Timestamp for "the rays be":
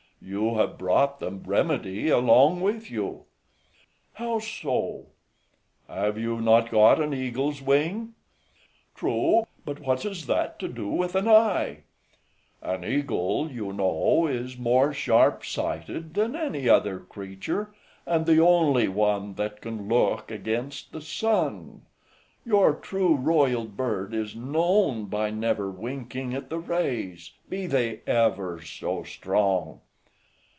26.51-27.65